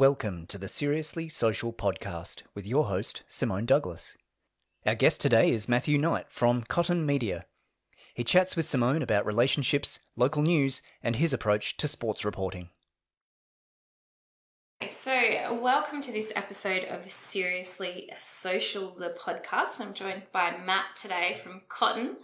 [0.00, 4.16] Welcome to the Seriously Social podcast with your host, Simone Douglas.
[4.86, 7.44] Our guest today is Matthew Knight from Cotton Media.
[8.14, 12.70] He chats with Simone about relationships, local news, and his approach to sports reporting.
[14.88, 15.12] So,
[15.60, 19.82] welcome to this episode of Seriously Social, the podcast.
[19.82, 22.16] I'm joined by Matt today from Cotton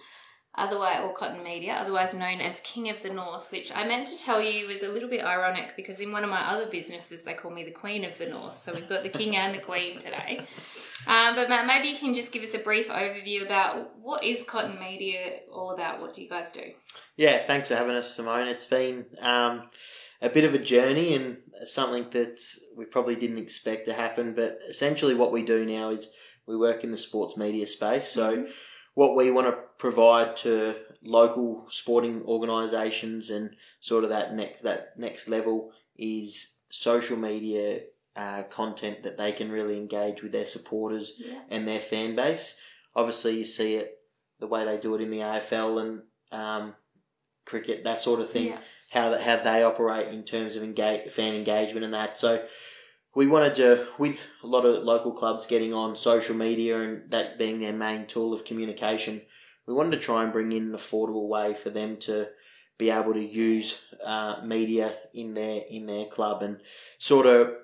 [0.57, 4.19] otherwise or Cotton Media, otherwise known as King of the North, which I meant to
[4.19, 7.35] tell you was a little bit ironic because in one of my other businesses they
[7.35, 8.59] call me the Queen of the North.
[8.59, 10.41] So we've got the King and the Queen today.
[11.07, 14.45] Um, but Matt, maybe you can just give us a brief overview about what is
[14.45, 16.01] Cotton Media all about?
[16.01, 16.73] What do you guys do?
[17.17, 18.49] Yeah, thanks for having us, Simone.
[18.49, 19.65] It's been um,
[20.23, 22.41] a bit of a journey and something that
[22.75, 24.35] we probably didn't expect to happen.
[24.35, 26.13] But essentially, what we do now is
[26.47, 28.09] we work in the sports media space.
[28.09, 28.39] So.
[28.39, 28.51] Mm-hmm
[28.97, 34.99] what we want to provide to local sporting organisations and sort of that next that
[34.99, 37.81] next level is social media
[38.17, 41.41] uh, content that they can really engage with their supporters yeah.
[41.51, 42.57] and their fan base.
[42.95, 43.99] Obviously, you see it
[44.41, 46.75] the way they do it in the AFL and um,
[47.45, 48.49] cricket, that sort of thing.
[48.49, 48.59] Yeah.
[48.91, 52.17] How that how they operate in terms of engage, fan engagement and that.
[52.17, 52.43] So
[53.17, 57.39] we wanted to, with a lot of local clubs getting on social media and that
[57.39, 59.23] being their main tool of communication,
[59.67, 62.29] we wanted to try and bring in an affordable way for them to
[62.77, 66.61] be able to use uh, media in their in their club, and
[66.99, 67.55] sort of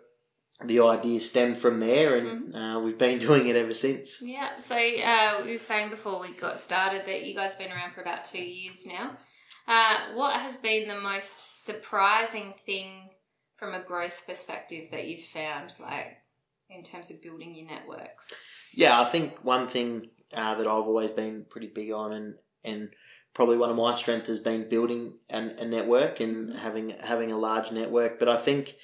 [0.65, 2.57] the idea stemmed from there, and mm-hmm.
[2.57, 4.23] uh, we've been doing it ever since.
[4.23, 4.57] Yeah.
[4.57, 7.93] So uh, we were saying before we got started that you guys have been around
[7.93, 9.19] for about two years now.
[9.69, 13.11] Uh, what has been the most surprising thing
[13.63, 16.17] from a growth perspective that you've found, like
[16.69, 18.33] in terms of building your networks?
[18.75, 22.89] Yeah, I think one thing uh, that I've always been pretty big on, and and
[23.35, 27.39] probably one of my strengths has been building an, a network and having having a
[27.39, 28.19] large network.
[28.19, 28.75] But I think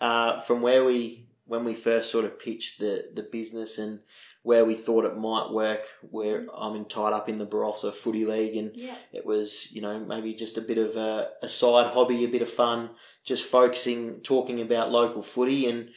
[0.00, 4.00] uh, from where we when we first sort of pitched the the business and
[4.44, 6.50] where we thought it might work, where mm-hmm.
[6.56, 8.94] I'm tied up in the Barossa Footy League, and yeah.
[9.12, 12.40] it was, you know, maybe just a bit of a, a, side hobby, a bit
[12.40, 12.90] of fun,
[13.24, 15.90] just focusing, talking about local footy, and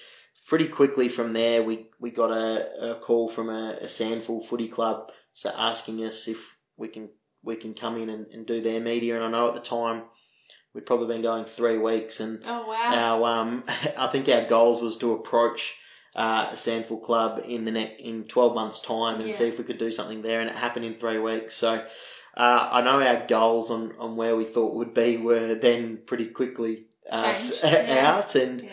[0.48, 4.68] pretty quickly from there, we, we got a, a call from a, a SANFL Footy
[4.68, 7.10] Club so asking us if we can
[7.44, 10.04] we can come in and, and do their media, and I know at the time
[10.74, 13.64] we'd probably been going three weeks, and oh wow, our um,
[13.98, 15.78] I think our goals was to approach
[16.16, 19.34] uh, SANFL Club in the next in twelve months' time and yeah.
[19.34, 21.56] see if we could do something there, and it happened in three weeks.
[21.56, 21.84] So
[22.38, 26.28] uh, I know our goals on, on where we thought would be were then pretty
[26.28, 28.16] quickly uh, yeah.
[28.16, 28.70] out, and yeah.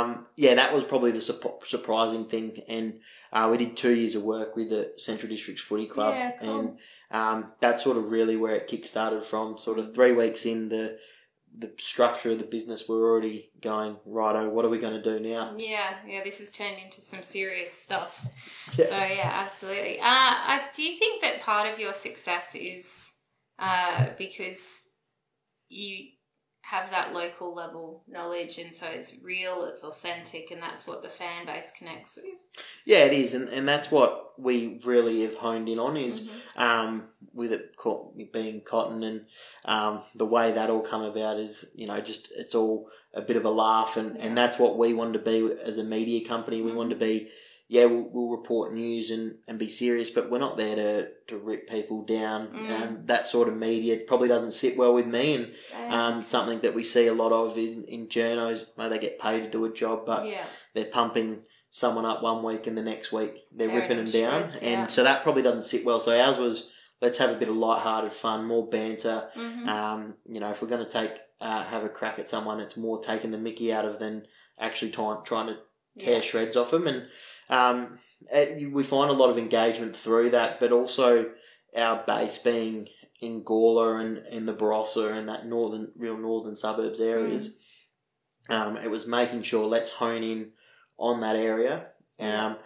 [0.00, 0.54] Um, yeah.
[0.54, 2.62] that was probably the su- surprising thing.
[2.68, 3.00] And
[3.32, 6.58] uh, we did two years of work with the Central Districts Footy Club, cool.
[6.60, 6.78] and
[7.10, 9.58] um, that's sort of really where it kick started from.
[9.58, 10.98] Sort of three weeks in the
[11.56, 15.20] the structure of the business, we're already going, righto, what are we going to do
[15.20, 15.54] now?
[15.58, 18.26] Yeah, yeah, this has turned into some serious stuff.
[18.76, 18.86] Yeah.
[18.86, 19.98] So, yeah, absolutely.
[20.02, 23.12] Uh, do you think that part of your success is
[23.58, 24.84] uh, because
[25.68, 26.08] you
[26.66, 31.08] have that local level knowledge and so it's real it's authentic and that's what the
[31.08, 32.24] fan base connects with
[32.86, 36.62] yeah it is and, and that's what we really have honed in on is mm-hmm.
[36.62, 37.04] um,
[37.34, 37.76] with it
[38.32, 39.26] being cotton and
[39.66, 43.36] um, the way that all come about is you know just it's all a bit
[43.36, 44.24] of a laugh and, yeah.
[44.24, 47.28] and that's what we wanted to be as a media company we wanted to be
[47.66, 51.38] yeah, we'll, we'll report news and, and be serious, but we're not there to, to
[51.38, 52.48] rip people down.
[52.48, 52.70] Mm.
[52.70, 56.74] Um, that sort of media probably doesn't sit well with me, and um, something that
[56.74, 58.66] we see a lot of in, in journos.
[58.76, 60.44] Maybe they get paid to do a job, but yeah.
[60.74, 64.56] they're pumping someone up one week and the next week they're ripping them down, shreds,
[64.58, 64.86] and yeah.
[64.86, 66.00] so that probably doesn't sit well.
[66.00, 66.70] So ours was
[67.00, 69.28] let's have a bit of light-hearted fun, more banter.
[69.34, 69.68] Mm-hmm.
[69.68, 72.76] Um, you know, if we're going to take uh, have a crack at someone, it's
[72.76, 74.26] more taking the Mickey out of than
[74.60, 75.56] actually trying trying to
[75.98, 76.20] tear Yeah.
[76.20, 77.06] shreds off them and.
[77.48, 77.98] Um,
[78.30, 81.30] eh, we find a lot of engagement through that, but also
[81.76, 82.88] our base being
[83.20, 87.56] in Gawler and in the Barossa and that northern, real northern suburbs areas.
[88.48, 90.50] Um, it was making sure let's hone in
[90.98, 91.86] on that area.
[92.20, 92.56] Um,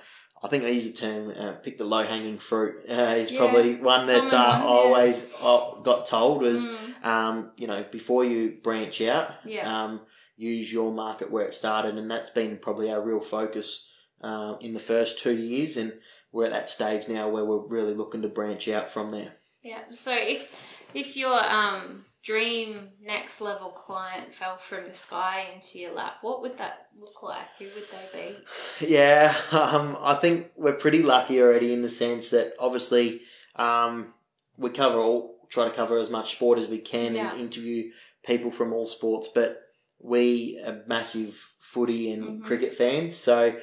[0.42, 3.38] I think I use the term uh, pick the low hanging fruit uh, is Yeah,
[3.38, 4.66] probably one that uh, one, yeah.
[4.66, 7.04] always uh, got told was Mm.
[7.04, 9.84] um, you know before you branch out Yeah.
[9.84, 10.00] um,
[10.36, 13.88] use your market where it started and that's been probably our real focus
[14.22, 15.92] uh, in the first two years and
[16.32, 19.32] we're at that stage now where we're really looking to branch out from there.
[19.62, 19.80] Yeah.
[19.90, 20.50] So if
[20.94, 26.42] if your um dream next level client fell from the sky into your lap, what
[26.42, 27.48] would that look like?
[27.58, 28.36] Who would they
[28.80, 28.86] be?
[28.86, 33.22] Yeah, um, I think we're pretty lucky already in the sense that obviously
[33.56, 34.12] um,
[34.56, 37.32] we cover all, try to cover as much sport as we can Yeah.
[37.32, 37.90] and interview
[38.26, 39.28] people from all sports.
[39.34, 39.62] But
[40.00, 42.44] we are massive footy and Mhm.
[42.44, 43.54] cricket fans, so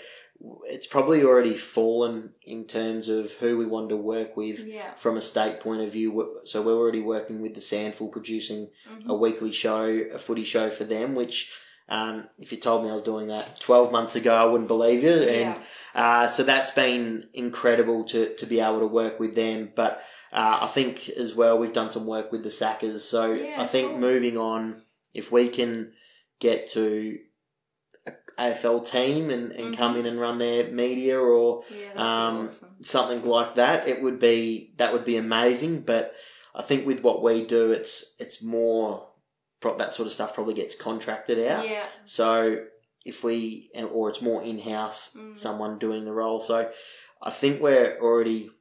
[0.66, 4.94] it's probably already fallen in terms of who we want to work with Yeah.
[4.96, 6.38] from a state point of view.
[6.46, 9.08] So we're already working with the SANFL, producing Mhm.
[9.10, 11.16] a weekly show, a footy show for them.
[11.16, 11.52] Which,
[11.90, 15.04] um, if you told me I was doing that twelve months ago, I wouldn't believe
[15.04, 15.12] you.
[15.38, 15.62] And Yeah.
[16.24, 19.72] uh, so that's been incredible to to be able to work with them.
[19.76, 20.02] But
[20.34, 23.00] uh, I think as well we've done some work with the Sackers.
[23.02, 24.00] So Yeah, I think cool.
[24.00, 24.82] moving on,
[25.14, 25.94] if we can
[26.40, 27.18] get to
[28.40, 30.00] AFL team and, and come Mhm.
[30.00, 32.76] in and run their media or Yeah, um, awesome.
[32.84, 35.82] something like that, it would be that would be amazing.
[35.82, 36.14] But
[36.54, 39.08] I think with what we do, it's it's more
[39.78, 41.68] that sort of stuff probably gets contracted out.
[41.68, 41.86] Yeah.
[42.06, 42.64] So
[43.04, 45.38] if we or it's more in house, Mm.
[45.38, 46.40] someone doing the role.
[46.40, 46.70] So
[47.22, 48.52] I think we're already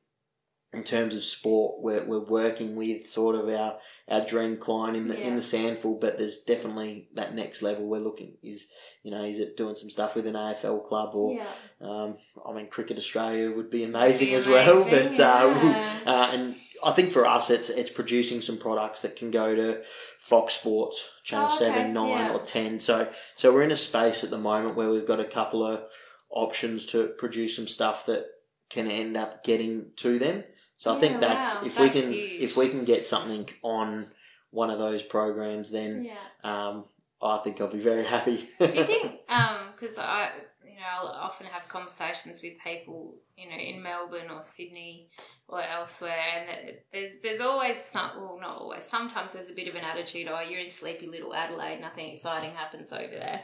[0.75, 3.79] in terms of sport, we're we're working with sort of our
[4.09, 7.99] our dream client in the in the SANFL, but there's definitely that next level we're
[7.99, 8.69] looking is
[9.03, 11.47] you know is it doing some stuff with an AFL club or yeah.
[11.81, 14.82] um, I mean, Cricket Australia would be amazing Be as well.
[14.82, 15.99] amazing, But uh, yeah.
[16.06, 16.55] uh, and
[16.85, 19.82] I think for us, it's it's producing some products that can go to
[20.21, 22.35] Fox Sports Channel Oh, okay, Seven, Nine, yeah.
[22.35, 22.81] or Ten.
[22.81, 25.85] So so we're in a space at the moment where we've got a couple of
[26.31, 28.26] options to produce some stuff that
[28.71, 30.44] can end up getting to them.
[30.76, 32.43] So I think that's wow, if we can huge.
[32.43, 34.06] if we can get something on
[34.50, 36.17] one of those programs, then Yeah.
[36.43, 36.85] um,
[37.23, 38.49] I think I'll be very happy.
[38.59, 39.21] Do you think,
[39.75, 40.31] because I,
[40.65, 45.09] you know, I'll often have conversations with people, you know, in Melbourne or Sydney
[45.49, 46.19] or elsewhere,
[46.49, 48.85] and there's there's always some, well, not always.
[48.85, 52.50] Sometimes there's a bit of an attitude, oh, you're in sleepy little Adelaide, nothing exciting
[52.53, 53.43] happens over there.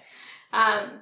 [0.53, 1.00] Um,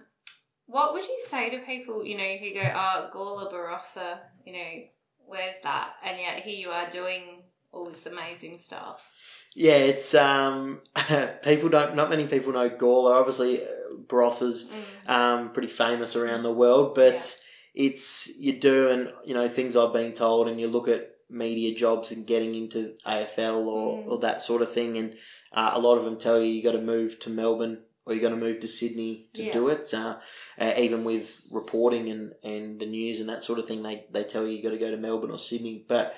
[0.66, 4.82] what would you say to people, you know, who go, oh, Gawler Barossa, you know,
[5.28, 5.90] where's that?
[6.04, 7.42] And yet here you are doing
[7.72, 9.10] all this amazing stuff.
[9.54, 10.80] Yeah, it's um,
[11.44, 11.94] people don't.
[11.94, 13.18] Not many people know Gawler.
[13.20, 15.10] Obviously, uh, is Mm.
[15.10, 17.40] um, pretty famous around the world, but
[17.74, 21.74] it's you do, and you know things I've been told, and you look at media
[21.74, 24.08] jobs and getting into AFL or, Mm.
[24.08, 25.16] or that sort of thing, and
[25.52, 28.20] uh, a lot of them tell you you got to move to Melbourne or you
[28.20, 29.52] going to move to Sydney to Yeah.
[29.52, 29.92] do it.
[29.92, 30.16] Uh,
[30.58, 34.24] uh, even with reporting and, and the news and that sort of thing, they they
[34.24, 36.14] tell you you've got to go to Melbourne or Sydney, but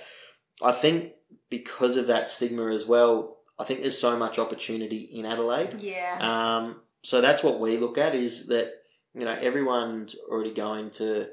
[0.62, 1.12] I think
[1.48, 5.80] because of that stigma as well, I think there's so much opportunity in Adelaide.
[5.82, 6.18] Yeah.
[6.20, 8.72] Um, so that's what we look at is that
[9.14, 11.28] you know everyone's already going to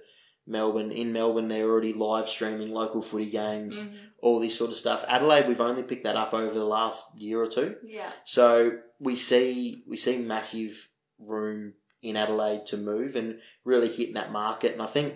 [0.47, 0.91] Melbourne.
[0.91, 3.97] In Melbourne, they're already live streaming local footy games, Mhm.
[4.27, 5.05] All this sort of stuff.
[5.07, 7.77] Adelaide, we've only picked that up over the last year or two.
[7.81, 8.11] Yeah.
[8.25, 14.31] So we see we see massive room in Adelaide to move and really hit that
[14.31, 14.73] market.
[14.73, 15.15] And I think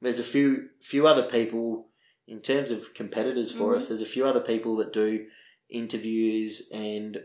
[0.00, 1.88] there's a few few other people
[2.28, 3.76] in terms of competitors for Mhm.
[3.76, 3.88] us.
[3.88, 5.26] There's a few other people that do
[5.68, 7.22] interviews and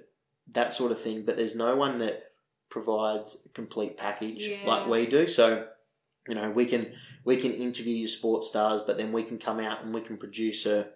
[0.48, 2.24] that sort of thing, but there's no one that
[2.70, 4.66] provides a complete package Yeah.
[4.66, 5.28] like we do.
[5.28, 5.68] So
[6.28, 6.94] you know we can
[7.26, 10.18] we can interview your sports stars, but then we can come out and we can
[10.18, 10.92] produce a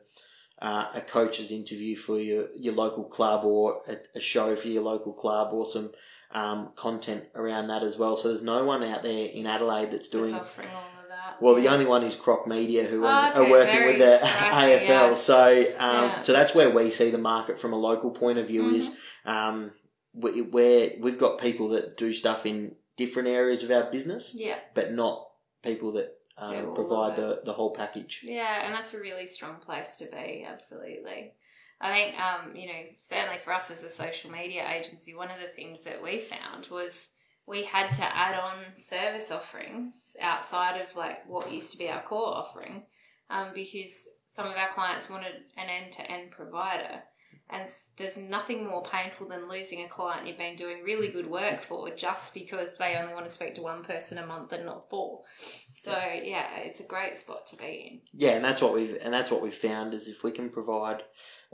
[0.63, 4.81] uh, a coach's interview for your, your local club or a, a show for your
[4.83, 5.92] local club or some
[6.31, 8.15] um, content around that as well.
[8.18, 10.31] So there's no one out there in Adelaide that's doing.
[10.31, 11.42] That's offering all of that.
[11.42, 14.19] Well, the only one is Croc Media, who Oh, are, okay, are working with the
[14.24, 14.88] pricey, AFL.
[14.88, 15.13] yeah.
[15.15, 15.45] So,
[15.77, 16.19] um, Yeah.
[16.21, 18.69] so that's where we see the market from a local point of view.
[18.69, 19.30] Is Mm-hmm.
[19.30, 19.71] um,
[20.13, 24.57] where we've got people that do stuff in different areas of our business, Yeah.
[24.74, 25.27] but not
[25.63, 28.22] people that um, provide the, the whole package.
[28.24, 31.34] Yeah, and that's a really strong place to be, absolutely.
[31.80, 35.40] I think, um, you know, certainly for us as a social media agency, one of
[35.40, 37.10] the things that we found was
[37.46, 42.02] we had to add on service offerings outside of like what used to be our
[42.02, 42.84] core offering
[43.30, 47.04] um, because some of our clients wanted an end to end provider.
[47.50, 51.62] And there's nothing more painful than losing a client you've been doing really good work
[51.62, 54.90] for just because they only want to speak to one person a month and not
[54.90, 55.22] four.
[55.75, 58.02] So yeah, it's a great spot to be in.
[58.13, 61.04] Yeah, and that's what we've and that's what we've found is if we can provide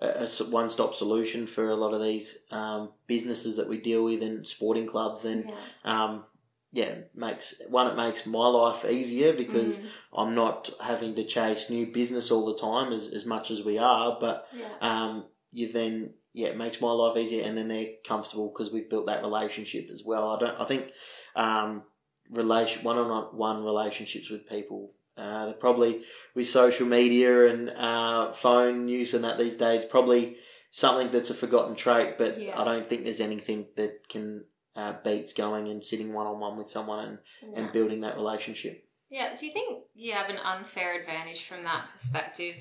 [0.01, 4.47] a one-stop solution for a lot of these um, businesses that we deal with and
[4.47, 5.41] sporting clubs, in.
[5.41, 6.23] then um,
[6.71, 11.69] yeah, makes one it makes my life easier because Mm, I'm not having to chase
[11.69, 15.71] new business all the time as as much as we are, but yeah, um, you
[15.71, 19.23] then yeah, it makes my life easier, and then they're comfortable because we've built that
[19.23, 20.35] relationship as well.
[20.35, 20.61] I don't.
[20.61, 20.91] I think
[21.35, 21.83] um,
[22.29, 24.93] relation one on one relationships with people.
[25.17, 26.01] Uh, they're probably
[26.33, 30.37] with social media and uh, phone use and that these days probably
[30.71, 32.17] something that's a forgotten trait.
[32.17, 32.59] But Yeah.
[32.59, 34.45] I don't think there's anything that can
[34.77, 37.63] uh, beats going and sitting one on one with someone and, yeah.
[37.63, 38.85] and building that relationship.
[39.09, 42.55] Yeah, Do you think you have an unfair advantage from that perspective?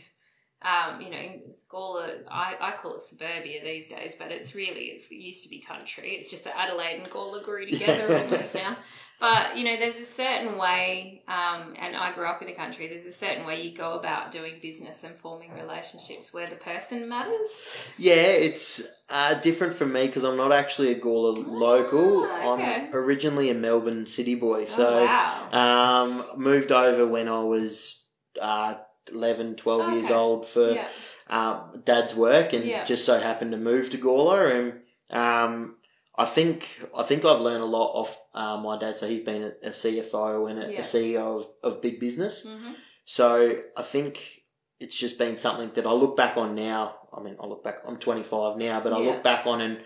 [0.61, 4.87] Um, you know, it's Gawler, I, I call it suburbia these days, but it's really,
[4.87, 6.17] it's, it used to be country.
[6.17, 8.77] It's just that Adelaide and Gawler grew together almost now.
[9.21, 12.89] But, you know, there's a certain way, um, and I grew up in the country,
[12.89, 17.09] there's a certain way you go about doing business and forming relationships where the person
[17.09, 17.49] matters.
[17.97, 22.25] Yeah, it's uh, different for me because I'm not actually a Gawler local.
[22.29, 22.89] Ah, okay.
[22.89, 24.63] I'm originally a Melbourne city boy.
[24.63, 25.49] oh, So wow.
[25.53, 28.03] um, moved over when I was
[28.41, 28.75] uh,
[29.11, 30.89] 11, 12 years old for yeah.
[31.29, 32.85] um, dad's work and Yeah.
[32.85, 35.77] just so happened to move to Gawler and um,
[36.17, 38.97] I think I think I've learned a lot off uh, my dad.
[38.97, 40.81] So he's been a, a CFO and a, Yeah.
[40.81, 42.45] a CEO of, of big business.
[42.47, 42.73] hmm
[43.05, 44.43] So I think
[44.81, 46.97] it's just been something that I look back on now.
[47.17, 47.77] I mean, I look back.
[47.87, 49.79] I'm 25 now, but I look back on and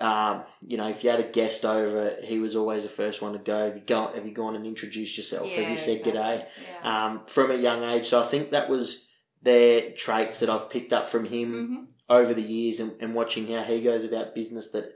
[0.00, 3.32] um, you know, if you had a guest over, he was always the first one
[3.32, 3.64] to go.
[3.66, 4.14] Have you gone?
[4.14, 5.54] Have you gone and introduced yourself?
[5.54, 6.46] have you said g'day?
[6.82, 7.06] Yeah.
[7.06, 9.06] Um, from a young age, so I think that was
[9.42, 13.46] their traits that I've picked up from him hmm over the years and, and watching
[13.50, 14.68] how he goes about business.
[14.70, 14.94] That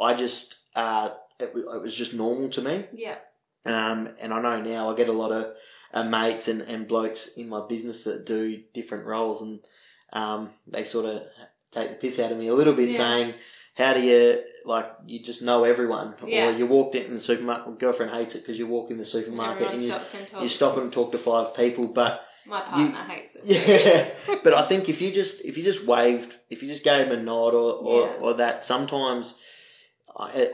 [0.00, 1.10] I just uh,
[1.40, 2.84] it, it was just normal to me.
[2.92, 3.16] Yeah.
[3.66, 5.54] Um, and I know now I get a lot of
[5.92, 9.60] uh, mates and, and blokes in my business that do different roles, and
[10.12, 11.22] um, they sort of
[11.72, 12.98] take the piss out of me a little bit, Yeah.
[12.98, 13.34] saying,
[13.74, 14.90] "How do you like?
[15.06, 16.48] You just know everyone, Yeah.
[16.48, 17.78] or you walked in the supermarket.
[17.78, 20.92] Girlfriend hates it because you walk in the supermarket and you, and you stop and
[20.92, 23.44] talk to five people, but My partner hates it.
[24.26, 27.06] yeah, but I think if you just if you just waved, if you just gave
[27.08, 28.16] him a nod or or, Yeah.
[28.20, 29.34] or that, sometimes,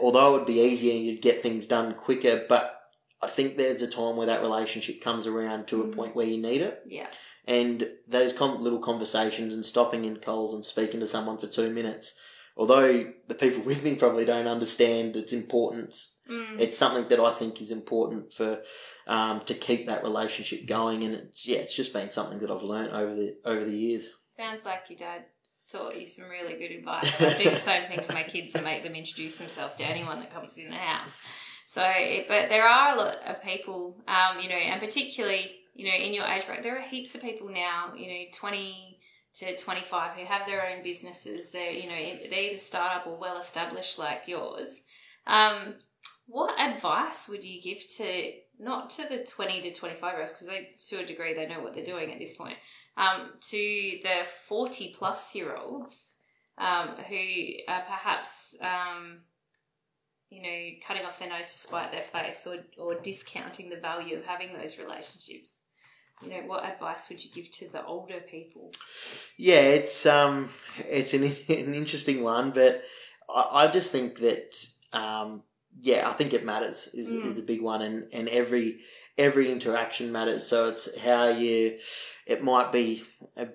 [0.00, 2.76] although it would be easier and you'd get things done quicker, but
[3.22, 5.94] I think there's a time where that relationship comes around to a Mhm.
[5.94, 7.08] point where you need it, Yeah.
[7.46, 11.68] and those com- little conversations and stopping in Coles and speaking to someone for two
[11.70, 12.18] minutes.
[12.60, 16.60] Although the people with me probably don't understand its importance, Mm.
[16.60, 18.62] it's something that I think is important for
[19.08, 22.62] um, to keep that relationship going, and it's yeah, it's just been something that I've
[22.62, 24.10] learned over the over the years.
[24.36, 25.24] Sounds like your dad
[25.72, 27.20] taught you some really good advice.
[27.20, 30.20] I do the same thing to my kids to make them introduce themselves to anyone
[30.20, 31.18] that comes in the house.
[31.66, 31.82] So,
[32.28, 36.14] but there are a lot of people, um, you know, and particularly, you know, in
[36.14, 38.99] your age bracket, there are heaps of people now, you know, 20
[39.34, 41.50] to 25 who have their own businesses.
[41.50, 44.82] They're, you know, they're either startup or well established like yours.
[45.26, 45.74] Um,
[46.26, 50.46] what advice would you give to, not to the 20 to 25 year olds, because
[50.46, 52.56] they, to a degree, they know what they're doing at this point,
[52.96, 56.10] um, to the 40 plus year olds
[56.58, 57.24] um, who
[57.68, 59.18] are perhaps, um,
[60.28, 64.16] you know, cutting off their nose to spite their face or, or discounting the value
[64.16, 65.62] of having those relationships?
[66.22, 68.70] You know, what advice would you give to the older people?
[69.36, 72.82] Yeah, it's um, it's an an interesting one, but
[73.28, 74.54] I, I just think that
[74.92, 75.42] um,
[75.80, 77.24] yeah, I think it matters is Mm.
[77.24, 78.80] is the big one, and and every
[79.16, 80.46] every interaction matters.
[80.46, 81.78] So it's how you.
[82.26, 83.02] It might be
[83.36, 83.48] a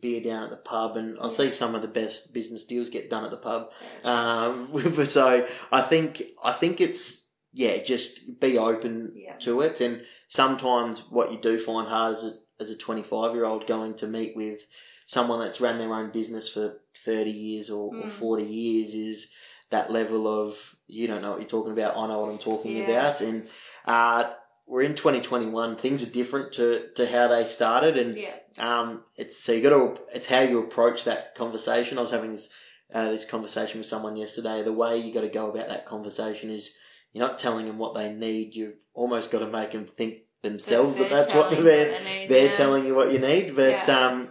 [0.00, 3.10] beer down at the pub, and I see some of the best business deals get
[3.10, 3.70] done at the pub.
[4.04, 9.36] Um, so I think I think it's yeah, just be open Yeah.
[9.38, 12.32] to it, and sometimes what you do find hard as a,
[12.62, 14.60] as a twenty five year old going to meet with
[15.06, 18.10] someone that's ran their own business for thirty years or, or Mm.
[18.10, 19.32] forty years is
[19.70, 21.96] that level of you don't know what you're talking about.
[21.96, 22.84] I know what I'm talking Yeah.
[22.84, 23.48] about, and
[23.84, 24.30] uh,
[24.66, 25.76] we're in 2021.
[25.76, 28.34] Things are different to to how they started, and Yeah.
[28.58, 31.98] um, it's so you got to it's how you approach that conversation.
[31.98, 32.52] I was having this
[32.94, 34.62] uh, this conversation with someone yesterday.
[34.62, 36.74] The way you got to go about that conversation is
[37.12, 38.54] you're not telling them what they need.
[38.54, 42.46] You've almost got to make them think themselves that that's what they're they need, they're
[42.46, 42.52] yeah.
[42.52, 43.54] telling you what you need.
[43.54, 44.06] But Yeah.
[44.06, 44.28] um,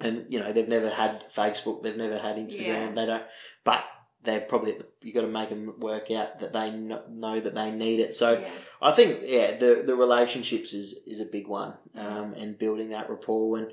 [0.00, 2.88] and you know they've never had Facebook, they've never had Instagram.
[2.88, 2.92] Yeah.
[2.94, 3.24] They don't,
[3.64, 3.84] but
[4.22, 8.00] they're probably you got to make them work out that they know that they need
[8.00, 8.14] it.
[8.14, 8.44] So.
[8.80, 13.10] I think yeah, the the relationships is is a big one, um, and building that
[13.10, 13.58] rapport.
[13.58, 13.72] And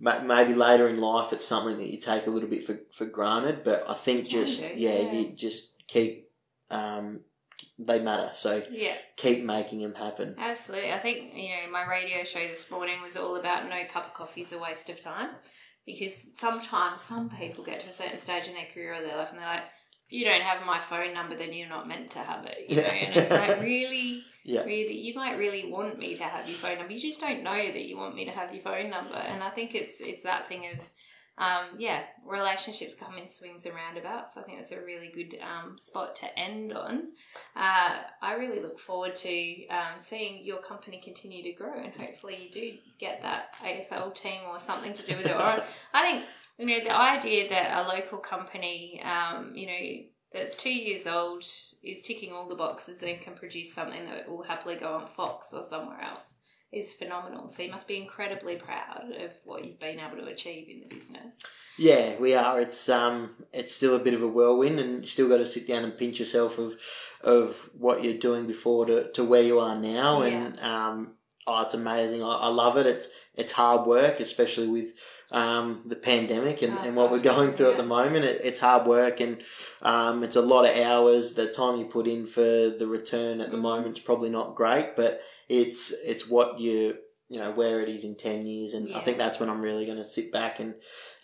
[0.00, 3.04] ma- maybe later in life, it's something that you take a little bit for, for
[3.04, 3.64] granted.
[3.64, 5.12] But I think just yeah.
[5.12, 6.30] you just keep
[6.70, 7.20] um,
[7.78, 8.30] they matter.
[8.34, 8.96] So Yeah.
[9.16, 10.34] keep making them happen.
[10.38, 10.92] Absolutely.
[10.92, 14.14] I think, you know, my radio show this morning was all about no cup of
[14.14, 15.30] coffee is a waste of time
[15.84, 19.30] because sometimes some people get to a certain stage in their career or their life
[19.30, 19.64] and they're like,
[20.08, 22.66] you don't have my phone number, then you're not meant to have it.
[22.68, 22.88] You know, Yeah.
[22.92, 24.22] and it's like, really?
[24.44, 24.62] Yeah.
[24.62, 24.96] Really?
[24.98, 26.92] You might really want me to have your phone number.
[26.92, 29.16] You just don't know that you want me to have your phone number.
[29.16, 30.88] And I think it's it's that thing of
[31.38, 34.38] um, yeah, relationships come in swings and roundabouts.
[34.38, 37.08] I think that's a really good um, spot to end on.
[37.54, 42.38] Uh, I really look forward to um, seeing your company continue to grow, and hopefully
[42.42, 45.36] you do get that AFL team or something to do with it.
[45.36, 46.24] I think
[46.58, 51.44] you know the idea that a local company, um, you know, that's two years old
[51.82, 55.52] is ticking all the boxes and can produce something that will happily go on Fox
[55.52, 56.34] or somewhere else
[56.76, 57.48] is phenomenal.
[57.48, 60.86] So you must be incredibly proud of what you've been able to achieve in the
[60.94, 61.42] business.
[61.78, 62.60] Yeah, we are.
[62.60, 65.66] It's um, it's still a bit of a whirlwind, and you still got to sit
[65.66, 66.74] down and pinch yourself of
[67.22, 70.22] of what you're doing before to, to where you are now.
[70.22, 71.12] And um,
[71.46, 72.22] oh, it's amazing.
[72.22, 72.86] I, I love it.
[72.86, 74.94] It's it's hard work, especially with
[75.30, 78.24] um, the pandemic and, Oh, and what we're going through at the moment.
[78.24, 79.42] It, it's hard work and
[79.82, 81.34] um, it's a lot of hours.
[81.34, 82.40] The time you put in for
[82.70, 83.62] the return at the Mhm.
[83.62, 86.96] moment is probably not great, but it's it's what you
[87.28, 89.84] you know where it is in ten years, and I think that's when I'm really
[89.86, 90.74] going to sit back and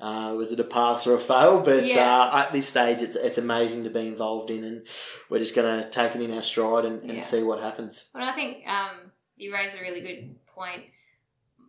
[0.00, 1.60] uh, was it a pass or a fail?
[1.62, 2.10] But Yeah.
[2.12, 4.86] uh, at this stage, it's it's amazing to be involved in, and
[5.30, 7.20] we're just going to take it in our stride and, and Yeah.
[7.20, 8.08] see what happens.
[8.14, 10.82] Well, I think um, you raise a really good point.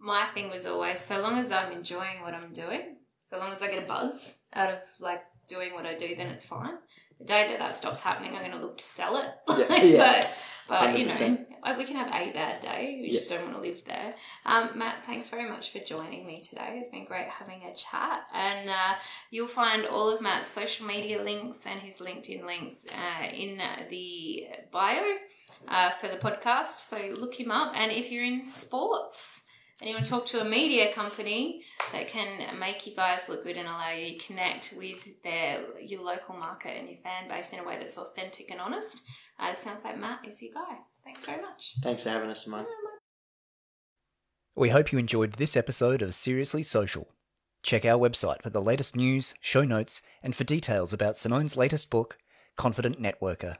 [0.01, 2.97] My thing was always so long as I'm enjoying what I'm doing,
[3.29, 6.27] so long as I get a buzz out of like doing what I do, then
[6.27, 6.77] it's fine.
[7.23, 9.27] The day that that stops happening, I'm going to look to sell it.
[9.69, 10.21] Yeah, yeah.
[10.21, 10.29] but
[10.67, 12.99] but you know, like we can have a bad day.
[13.01, 14.15] We just don't want to live there.
[14.45, 16.77] Um, Matt, thanks very much for joining me today.
[16.79, 18.95] It's been great having a chat, and uh,
[19.29, 24.47] you'll find all of Matt's social media links and his LinkedIn links uh, in the
[24.71, 25.03] bio
[25.67, 26.79] uh, for the podcast.
[26.79, 27.73] So look him up.
[27.75, 29.42] And if you're in sports
[29.83, 31.61] and you want to talk to a media company
[31.91, 36.01] that can make you guys look good and allow you to connect with their your
[36.01, 39.05] local market and your fan base in a way that's authentic and honest,
[39.41, 40.77] uh, it sounds like Matt is your guy.
[41.03, 41.73] Thanks very much.
[41.83, 42.65] Thanks for having us, Simone.
[44.55, 47.09] We hope you enjoyed this episode of Seriously Social.
[47.61, 51.89] Check our website for the latest news, show notes, and for details about Simone's latest
[51.89, 52.19] book,
[52.55, 53.57] Confident Networker.